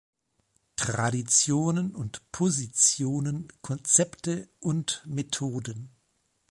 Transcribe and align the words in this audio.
Traditionen 0.77 1.93
und 1.93 2.23
Positionen, 2.31 3.49
Konzepte 3.61 4.49
und 4.59 5.03
Methoden'. 5.05 5.89